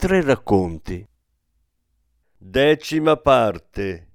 [0.00, 1.04] Tre racconti.
[2.38, 4.06] Decima parte.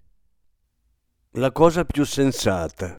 [1.32, 2.96] La cosa più sensata.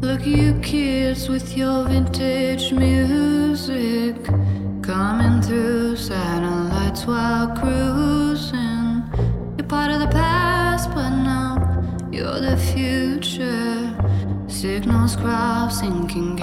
[0.00, 4.16] Look you kids with your vintage music
[4.80, 8.21] coming through satellites while cruising.
[15.22, 16.41] crops sinking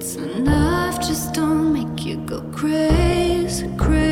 [0.00, 4.07] It's enough, just don't make you go crazy, crazy.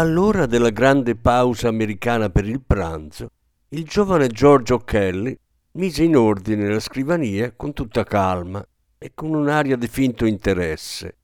[0.00, 3.32] All'ora della grande pausa americana per il pranzo,
[3.68, 5.38] il giovane George O'Kelly
[5.72, 8.66] mise in ordine la scrivania con tutta calma
[8.96, 11.18] e con un'aria di finto interesse.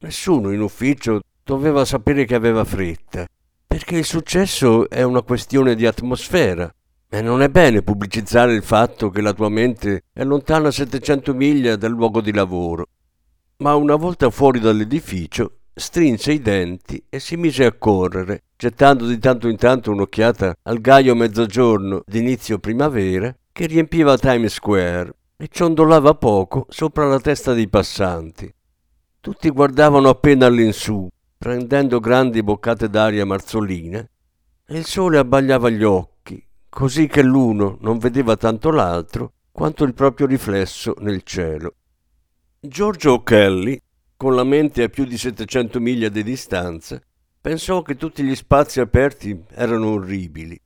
[0.00, 3.26] Nessuno in ufficio doveva sapere che aveva fretta,
[3.66, 6.70] perché il successo è una questione di atmosfera
[7.08, 11.74] e non è bene pubblicizzare il fatto che la tua mente è lontana 700 miglia
[11.74, 12.86] dal luogo di lavoro.
[13.60, 19.18] Ma una volta fuori dall'edificio, strinse i denti e si mise a correre, gettando di
[19.18, 26.14] tanto in tanto un'occhiata al gaio mezzogiorno d'inizio primavera che riempiva Times Square e ciondolava
[26.14, 28.52] poco sopra la testa dei passanti.
[29.20, 33.98] Tutti guardavano appena all'insù, prendendo grandi boccate d'aria marzolina,
[34.66, 39.94] e il sole abbagliava gli occhi, così che l'uno non vedeva tanto l'altro quanto il
[39.94, 41.74] proprio riflesso nel cielo.
[42.60, 43.80] Giorgio O'Kelly,
[44.20, 47.00] con la mente a più di 700 miglia di distanza,
[47.40, 50.60] pensò che tutti gli spazi aperti erano orribili.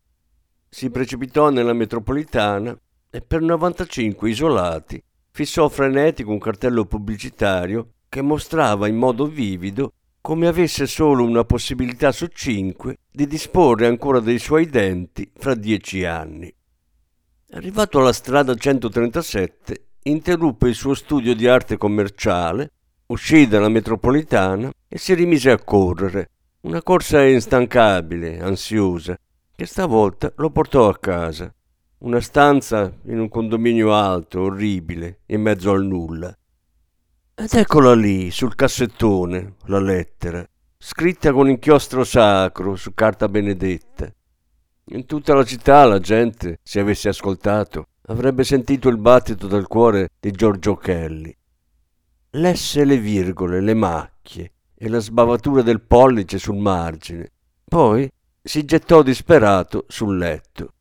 [0.68, 2.76] Si precipitò nella metropolitana
[3.08, 10.48] e per 95 isolati fissò frenetico un cartello pubblicitario che mostrava in modo vivido come
[10.48, 16.52] avesse solo una possibilità su cinque di disporre ancora dei suoi denti fra dieci anni.
[17.50, 22.72] Arrivato alla strada 137, interruppe il suo studio di arte commerciale,
[23.06, 26.30] uscì dalla metropolitana e si rimise a correre,
[26.62, 29.18] una corsa instancabile, ansiosa,
[29.54, 31.52] che stavolta lo portò a casa.
[31.98, 36.36] Una stanza in un condominio alto, orribile, in mezzo al nulla.
[37.34, 40.46] Ed eccola lì, sul cassettone, la lettera,
[40.78, 44.12] scritta con inchiostro sacro su carta benedetta.
[44.88, 50.10] In tutta la città la gente, se avesse ascoltato, avrebbe sentito il battito del cuore
[50.20, 51.34] di Giorgio Kelly.
[52.36, 57.30] Lesse le virgole, le macchie e la sbavatura del pollice sul margine.
[57.64, 58.10] Poi
[58.42, 60.72] si gettò disperato sul letto.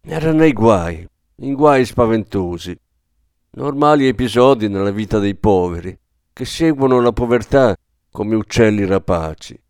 [0.00, 1.04] Era nei guai,
[1.40, 2.78] in guai spaventosi,
[3.50, 5.98] normali episodi nella vita dei poveri,
[6.32, 7.74] che seguono la povertà
[8.12, 9.60] come uccelli rapaci.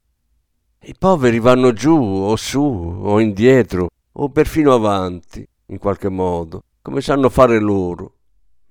[0.81, 7.01] I poveri vanno giù o su o indietro o perfino avanti, in qualche modo, come
[7.01, 8.13] sanno fare loro.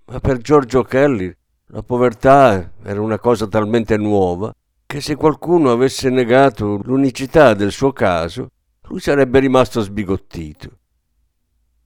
[0.06, 1.36] Ma per Giorgio Kelly
[1.72, 4.54] la povertà era una cosa talmente nuova
[4.86, 8.52] che se qualcuno avesse negato l'unicità del suo caso,
[8.84, 10.78] lui sarebbe rimasto sbigottito.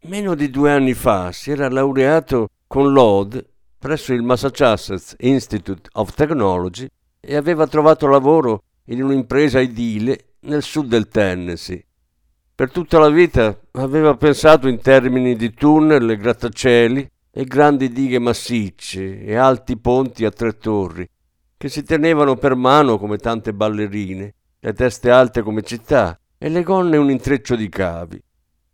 [0.04, 3.44] Meno di due anni fa si era laureato con lode
[3.80, 6.88] presso il Massachusetts Institute of Technology
[7.20, 11.84] e aveva trovato lavoro in un'impresa edile nel sud del Tennessee.
[12.54, 18.20] Per tutta la vita aveva pensato in termini di tunnel e grattacieli e grandi dighe
[18.20, 21.08] massicce e alti ponti a tre torri
[21.62, 26.64] che si tenevano per mano come tante ballerine, le teste alte come città e le
[26.64, 28.20] gonne un intreccio di cavi.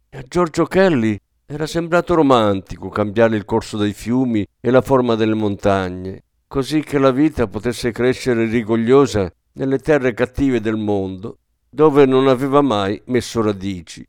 [0.08, 5.16] E a Giorgio Kelly era sembrato romantico cambiare il corso dei fiumi e la forma
[5.16, 12.06] delle montagne, così che la vita potesse crescere rigogliosa nelle terre cattive del mondo, dove
[12.06, 14.08] non aveva mai messo radici.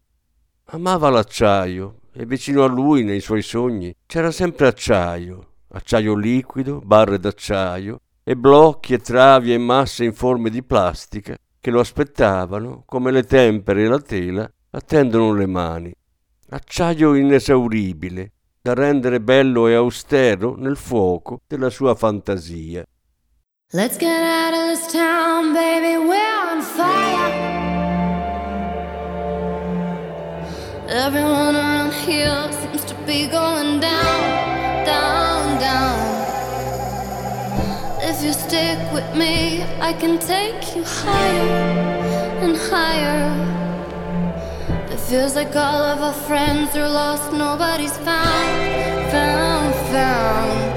[0.66, 7.20] Amava l'acciaio e vicino a lui, nei suoi sogni, c'era sempre acciaio, acciaio liquido, barre
[7.20, 13.12] d'acciaio e blocchi e travi e masse in forme di plastica che lo aspettavano come
[13.12, 15.94] le tempere e la tela attendono le mani
[16.50, 22.84] acciaio inesauribile, da rendere bello e austero nel fuoco della sua fantasia.
[23.72, 26.27] Let's get out of this town, baby, we're
[30.90, 35.98] Everyone around here seems to be going down, down, down.
[38.00, 41.50] If you stick with me, I can take you higher
[42.42, 43.28] and higher.
[44.90, 50.68] It feels like all of our friends are lost, nobody's found, found, found.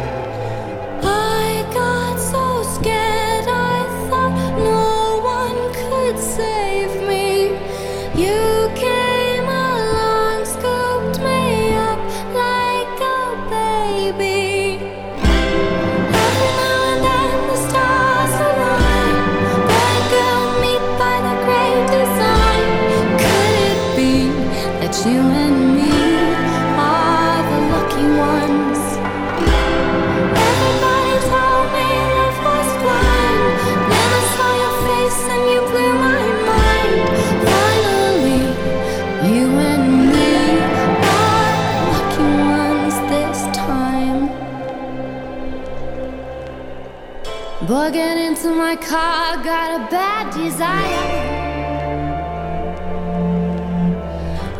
[48.41, 51.11] to my car, got a bad desire.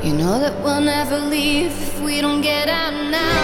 [0.04, 3.42] You know that we'll never leave if we don't get out now.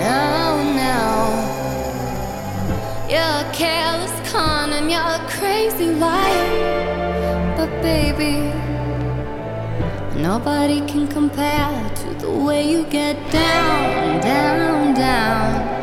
[0.00, 1.18] Now, now.
[3.08, 7.54] You're a careless con and you're a crazy liar.
[7.56, 8.50] But baby,
[10.20, 15.81] nobody can compare to the way you get down, down, down.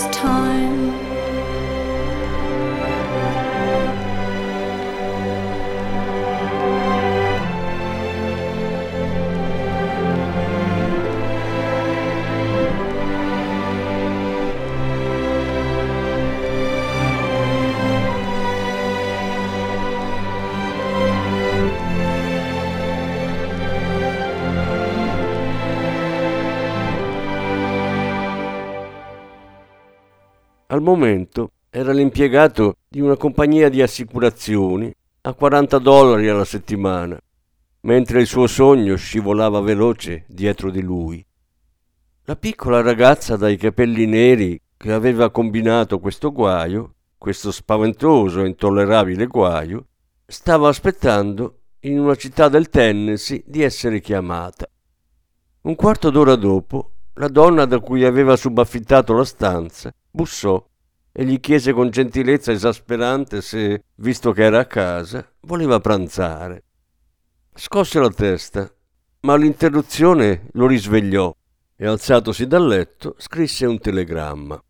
[0.00, 0.29] This time.
[30.80, 37.20] Al momento era l'impiegato di una compagnia di assicurazioni a 40 dollari alla settimana,
[37.80, 41.22] mentre il suo sogno scivolava veloce dietro di lui.
[42.24, 49.26] La piccola ragazza dai capelli neri che aveva combinato questo guaio, questo spaventoso e intollerabile
[49.26, 49.84] guaio,
[50.24, 54.66] stava aspettando in una città del Tennessee di essere chiamata.
[55.60, 60.68] Un quarto d'ora dopo, la donna da cui aveva subaffittato la stanza bussò
[61.12, 66.64] e gli chiese con gentilezza esasperante se, visto che era a casa, voleva pranzare.
[67.54, 68.72] Scosse la testa,
[69.20, 71.34] ma l'interruzione lo risvegliò
[71.76, 74.62] e, alzatosi dal letto, scrisse un telegramma.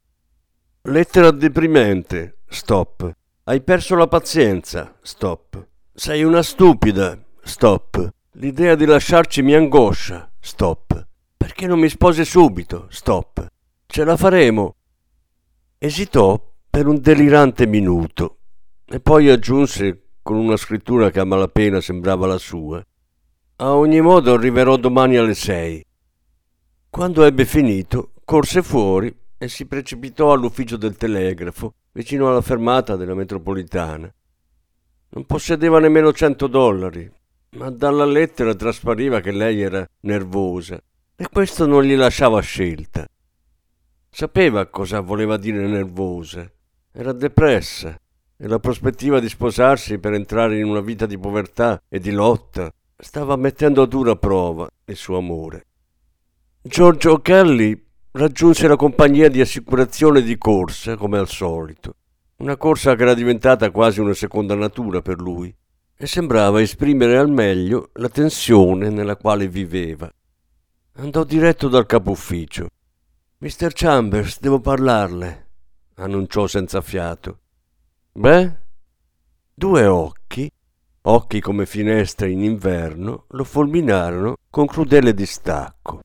[0.83, 2.39] Lettera deprimente.
[2.49, 3.13] Stop.
[3.45, 4.97] Hai perso la pazienza.
[5.03, 5.67] Stop.
[5.93, 7.19] Sei una stupida.
[7.43, 8.13] Stop.
[8.35, 10.31] L'idea di lasciarci mi angoscia.
[10.41, 11.07] Stop.
[11.37, 12.87] Perché non mi sposi subito?
[12.91, 13.47] Stop.
[13.87, 14.77] Ce la faremo.
[15.83, 18.41] Esitò per un delirante minuto
[18.85, 22.85] e poi aggiunse con una scrittura che a malapena sembrava la sua.
[23.57, 25.83] A ogni modo arriverò domani alle sei.
[26.91, 33.15] Quando ebbe finito, corse fuori e si precipitò all'ufficio del telegrafo, vicino alla fermata della
[33.15, 34.13] metropolitana.
[35.09, 37.11] Non possedeva nemmeno cento dollari,
[37.57, 40.79] ma dalla lettera traspariva che lei era nervosa
[41.17, 43.10] e questo non gli lasciava scelta.
[44.13, 46.51] Sapeva cosa voleva dire nervosa,
[46.93, 47.97] era depressa
[48.37, 52.71] e la prospettiva di sposarsi per entrare in una vita di povertà e di lotta
[52.97, 55.67] stava mettendo a dura prova il suo amore.
[56.61, 61.95] Giorgio Kelly raggiunse la compagnia di assicurazione di corsa come al solito,
[62.39, 65.55] una corsa che era diventata quasi una seconda natura per lui
[65.97, 70.11] e sembrava esprimere al meglio la tensione nella quale viveva.
[70.95, 72.67] Andò diretto dal capo ufficio.
[73.43, 73.73] Mr.
[73.73, 75.47] Chambers, devo parlarle,
[75.95, 77.39] annunciò senza fiato.
[78.13, 78.59] Beh?
[79.55, 80.51] Due occhi,
[81.01, 86.03] occhi come finestre in inverno, lo fulminarono con crudele distacco.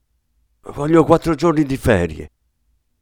[0.74, 2.32] Voglio quattro giorni di ferie.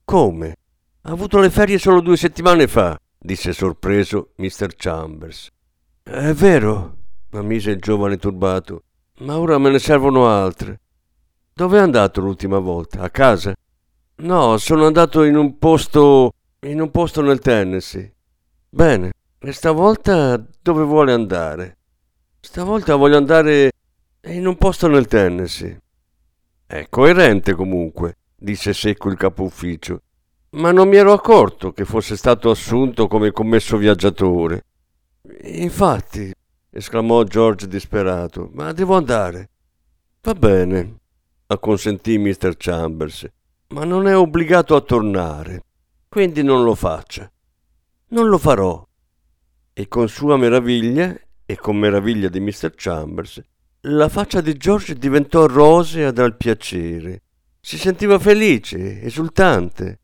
[0.03, 0.55] Come?
[1.01, 4.73] Ha avuto le ferie solo due settimane fa, disse sorpreso Mr.
[4.75, 5.49] Chambers.
[6.01, 6.97] È vero,
[7.33, 8.81] ammise il giovane turbato,
[9.19, 10.79] ma ora me ne servono altre.
[11.53, 13.01] Dove è andato l'ultima volta?
[13.01, 13.53] A casa?
[14.15, 16.33] No, sono andato in un posto.
[16.61, 18.13] in un posto nel Tennessee.
[18.69, 21.77] Bene, e stavolta dove vuole andare?
[22.39, 23.71] Stavolta voglio andare
[24.25, 25.81] in un posto nel Tennessee.
[26.65, 30.01] È coerente comunque, disse secco il capo ufficio.
[30.51, 34.65] Ma non mi ero accorto che fosse stato assunto come commesso viaggiatore.
[35.41, 36.31] Infatti,
[36.69, 39.49] esclamò George disperato, ma devo andare.
[40.21, 40.99] Va bene,
[41.47, 42.55] acconsentì Mr.
[42.55, 43.27] Chambers,
[43.73, 45.63] ma non è obbligato a tornare,
[46.07, 47.29] quindi non lo faccia.
[48.09, 48.87] Non lo farò.
[49.73, 52.73] E con sua meraviglia, e con meraviglia di Mr.
[52.75, 53.41] Chambers,
[53.81, 57.23] la faccia di George diventò rosea dal piacere.
[57.59, 60.01] Si sentiva felice, esultante.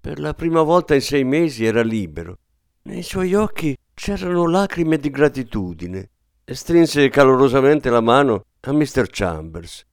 [0.00, 2.38] Per la prima volta in sei mesi era libero.
[2.84, 6.10] Nei suoi occhi c'erano lacrime di gratitudine
[6.44, 9.06] e strinse calorosamente la mano a Mr.
[9.10, 9.84] Chambers.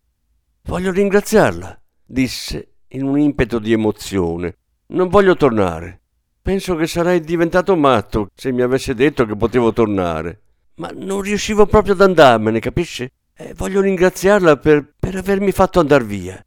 [0.62, 4.56] Voglio ringraziarla, disse in un impeto di emozione.
[4.88, 6.02] Non voglio tornare.
[6.42, 10.42] Penso che sarei diventato matto se mi avesse detto che potevo tornare.
[10.76, 13.12] Ma non riuscivo proprio ad andarmene, capisce?
[13.36, 16.44] E voglio ringraziarla per, per avermi fatto andar via.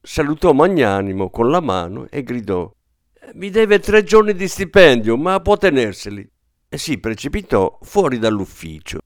[0.00, 2.70] Salutò magnanimo con la mano e gridò:
[3.34, 6.30] Mi deve tre giorni di stipendio, ma può tenerseli.
[6.68, 9.00] E si precipitò fuori dall'ufficio.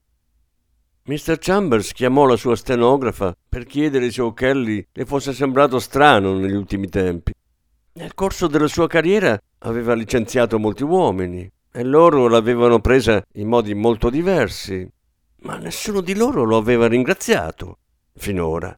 [1.03, 1.37] Mr.
[1.39, 6.87] Chambers chiamò la sua stenografa per chiedere se O'Kelly le fosse sembrato strano negli ultimi
[6.87, 7.33] tempi.
[7.93, 13.73] Nel corso della sua carriera aveva licenziato molti uomini e loro l'avevano presa in modi
[13.73, 14.87] molto diversi,
[15.41, 17.77] ma nessuno di loro lo aveva ringraziato
[18.15, 18.77] finora.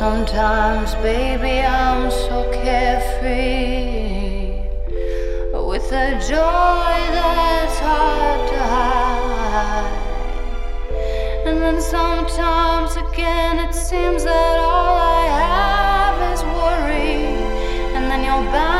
[0.00, 3.30] Sometimes, baby, I'm so carefree
[5.68, 9.92] with a joy that's hard to hide.
[11.46, 17.26] And then sometimes again, it seems that all I have is worry.
[17.94, 18.79] And then you're bound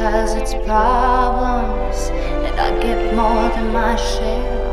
[0.00, 2.10] has its problems,
[2.46, 4.68] and I get more than my share.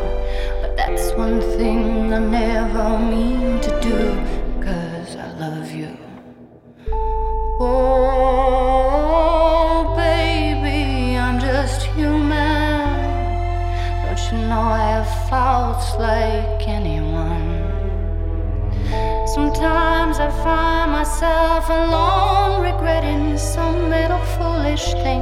[0.61, 4.15] But that's one thing I never mean to do.
[4.63, 5.97] Cause I love you.
[7.59, 8.75] Oh,
[9.97, 12.95] baby, I'm just human.
[14.05, 17.45] Don't you know I have faults like anyone?
[19.27, 22.06] Sometimes I find myself alone,
[24.77, 25.21] foolish thing.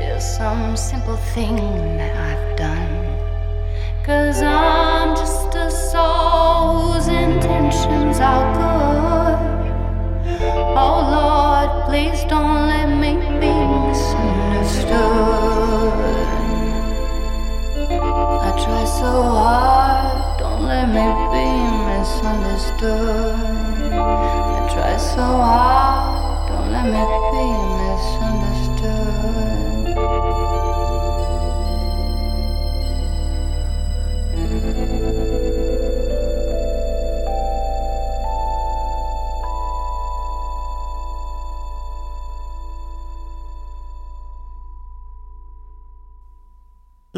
[0.00, 1.56] Is some simple thing
[1.96, 3.18] that I've done.
[4.04, 9.38] Cause I'm just a soul whose intentions are good.
[10.76, 13.52] Oh Lord, please don't let me be
[13.88, 14.96] misunderstood.
[18.42, 21.46] I try so hard, don't let me be
[21.90, 23.92] misunderstood.
[23.92, 23.94] I
[24.72, 26.90] try so hard, don't let me
[27.32, 27.79] be.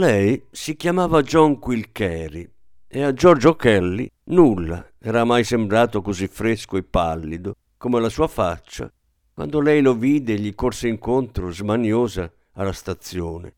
[0.02, 2.50] Lei si chiamava John Quilcheri
[2.88, 4.84] e a Giorgio Kelly nulla.
[4.98, 8.90] Era mai sembrato così fresco e pallido come la sua faccia
[9.34, 13.54] quando lei lo vide gli corse incontro smaniosa alla stazione.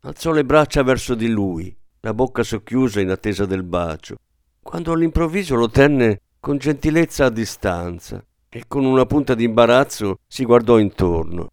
[0.00, 4.16] Alzò le braccia verso di lui, la bocca socchiusa in attesa del bacio,
[4.62, 10.44] quando all'improvviso lo tenne con gentilezza a distanza e con una punta di imbarazzo si
[10.44, 11.48] guardò intorno.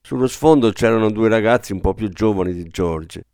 [0.00, 3.24] Sullo sfondo c'erano due ragazzi un po' più giovani di George.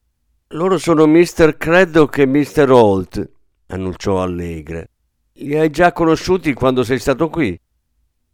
[0.48, 1.56] Loro sono Mr.
[1.56, 2.70] Craddock e Mr.
[2.70, 3.30] Holt,
[3.68, 4.84] annunciò allegra.
[5.34, 7.58] Li hai già conosciuti quando sei stato qui?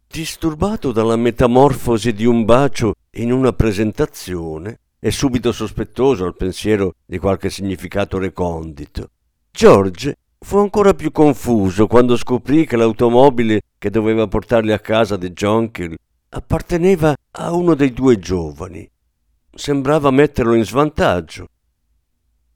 [0.09, 7.19] Disturbato dalla metamorfosi di un bacio in una presentazione e subito sospettoso al pensiero di
[7.19, 9.09] qualche significato recondito,
[9.51, 15.31] George fu ancora più confuso quando scoprì che l'automobile che doveva portarli a casa di
[15.31, 15.95] Jonkill
[16.29, 18.89] apparteneva a uno dei due giovani.
[19.53, 21.47] Sembrava metterlo in svantaggio.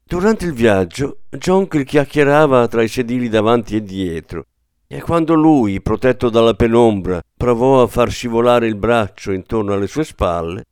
[0.04, 4.46] Durante il viaggio, Jonkill chiacchierava tra i sedili davanti e dietro,
[4.92, 10.04] e quando lui, protetto dalla penombra, provò a far scivolare il braccio intorno alle sue
[10.04, 10.64] spalle,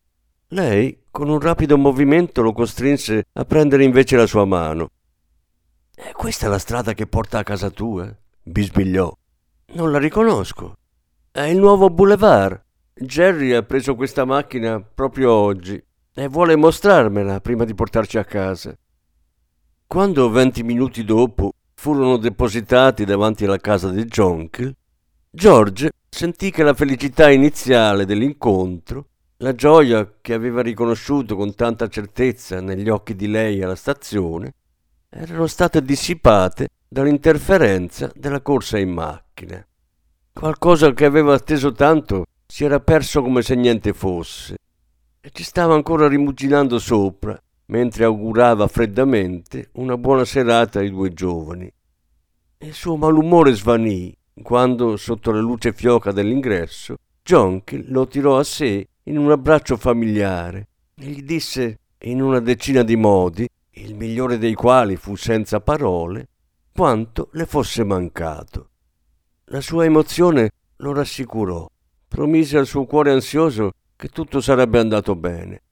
[0.48, 4.90] lei, con un rapido movimento, lo costrinse a prendere invece la sua mano.
[5.96, 8.14] E questa è la strada che porta a casa tua?
[8.42, 9.10] bisbigliò.
[9.72, 10.74] Non la riconosco.
[11.30, 12.62] È il nuovo boulevard.
[12.92, 18.76] Jerry ha preso questa macchina proprio oggi e vuole mostrarmela prima di portarci a casa.
[19.86, 24.76] Quando venti minuti dopo furono depositati davanti alla casa di Jonkel,
[25.30, 29.06] George sentì che la felicità iniziale dell'incontro,
[29.38, 34.52] la gioia che aveva riconosciuto con tanta certezza negli occhi di lei alla stazione,
[35.08, 39.66] erano state dissipate dall'interferenza della corsa in macchina.
[40.34, 44.56] Qualcosa che aveva atteso tanto si era perso come se niente fosse
[45.18, 51.72] e ci stava ancora rimuginando sopra mentre augurava freddamente una buona serata ai due giovani.
[52.58, 58.86] Il suo malumore svanì quando, sotto la luce fioca dell'ingresso, Jonkel lo tirò a sé
[59.04, 64.54] in un abbraccio familiare e gli disse in una decina di modi, il migliore dei
[64.54, 66.28] quali fu senza parole,
[66.72, 68.68] quanto le fosse mancato.
[69.46, 71.66] La sua emozione lo rassicurò
[72.10, 75.62] promise al suo cuore ansioso che tutto sarebbe andato bene.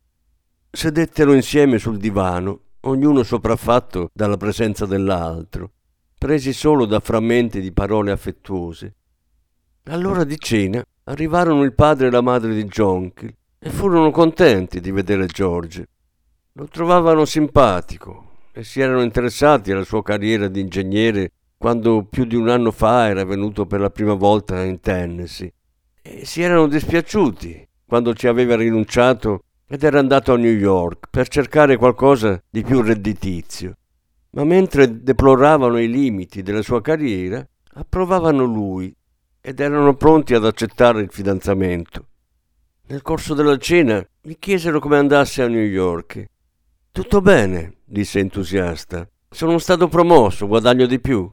[0.71, 5.71] Sedettero insieme sul divano, ognuno sopraffatto dalla presenza dell'altro,
[6.19, 8.95] presi solo da frammenti di parole affettuose.
[9.85, 14.91] All'ora di cena arrivarono il padre e la madre di Jonkel e furono contenti di
[14.91, 15.89] vedere George.
[16.53, 22.37] Lo trovavano simpatico e si erano interessati alla sua carriera di ingegnere quando più di
[22.37, 25.53] un anno fa era venuto per la prima volta in Tennessee
[26.03, 31.29] e si erano dispiaciuti quando ci aveva rinunciato ed era andato a New York per
[31.29, 33.77] cercare qualcosa di più redditizio.
[34.31, 38.95] Ma mentre deploravano i limiti della sua carriera, approvavano lui
[39.41, 42.07] ed erano pronti ad accettare il fidanzamento.
[42.87, 46.25] Nel corso della cena gli chiesero come andasse a New York.
[46.91, 49.07] Tutto bene, disse entusiasta.
[49.29, 51.31] Sono stato promosso, guadagno di più.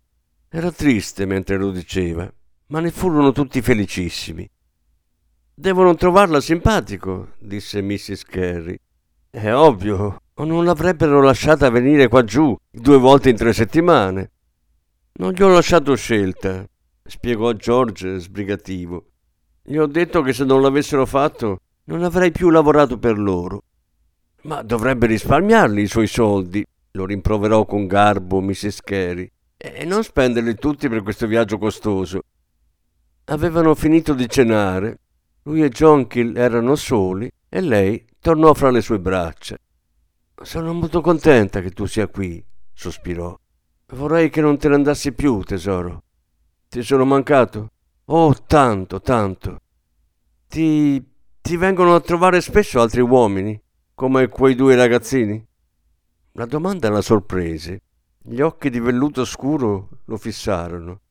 [0.49, 2.29] Era triste mentre lo diceva,
[2.67, 4.49] ma ne furono tutti felicissimi.
[5.57, 8.25] Devono trovarla simpatico, disse Mrs.
[8.25, 8.77] Carey.
[9.29, 14.31] È ovvio, o non l'avrebbero lasciata venire qua giù due volte in tre settimane.
[15.13, 16.67] Non gli ho lasciato scelta,
[17.01, 19.11] spiegò George sbrigativo.
[19.63, 23.63] Gli ho detto che se non l'avessero fatto non avrei più lavorato per loro.
[24.41, 28.81] Ma dovrebbe risparmiarli i suoi soldi, lo rimproverò con garbo Mrs.
[28.81, 32.23] Carey, e non spenderli tutti per questo viaggio costoso.
[33.27, 34.99] Avevano finito di cenare
[35.47, 39.57] lui e Jonkill erano soli e lei tornò fra le sue braccia.
[40.41, 43.37] Sono molto contenta che tu sia qui, sospirò.
[43.93, 46.03] Vorrei che non te ne andassi più, tesoro.
[46.67, 47.69] Ti sono mancato?
[48.05, 49.59] Oh, tanto, tanto.
[50.47, 51.03] Ti.
[51.41, 53.59] ti vengono a trovare spesso altri uomini,
[53.93, 55.45] come quei due ragazzini?
[56.33, 57.81] La domanda la sorprese.
[58.21, 61.01] Gli occhi di velluto scuro lo fissarono.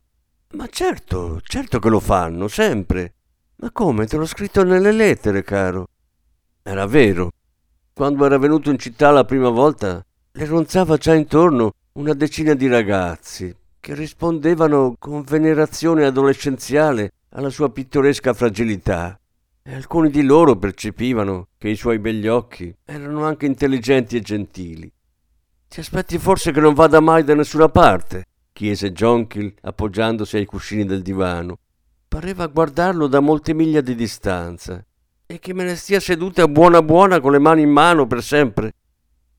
[0.54, 3.14] Ma certo, certo che lo fanno, sempre.
[3.56, 4.06] Ma come?
[4.06, 5.88] Te l'ho scritto nelle lettere, caro.
[6.62, 7.32] Era vero.
[7.92, 12.66] Quando era venuto in città la prima volta, le ronzava già intorno una decina di
[12.66, 19.18] ragazzi che rispondevano con venerazione adolescenziale alla sua pittoresca fragilità.
[19.62, 24.90] E alcuni di loro percepivano che i suoi begli occhi erano anche intelligenti e gentili.
[25.68, 28.24] Ti aspetti forse che non vada mai da nessuna parte?
[28.52, 31.58] chiese Jonkill appoggiandosi ai cuscini del divano.
[32.14, 34.80] Pareva guardarlo da molte miglia di distanza
[35.26, 38.72] e che me ne stia seduta buona buona con le mani in mano per sempre.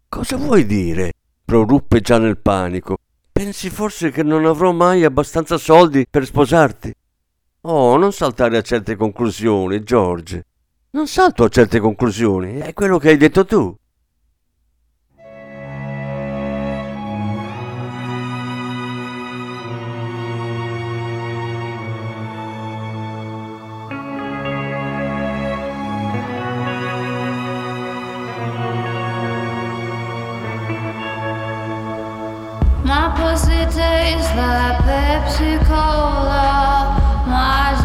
[0.09, 1.13] Cosa vuoi dire?
[1.45, 2.97] proruppe già nel panico.
[3.31, 6.93] Pensi forse che non avrò mai abbastanza soldi per sposarti?
[7.61, 10.45] Oh, non saltare a certe conclusioni, George.
[10.89, 13.73] Non salto a certe conclusioni, è quello che hai detto tu.
[33.35, 36.95] 'Cause it tastes like Pepsi Cola.
[37.27, 37.84] My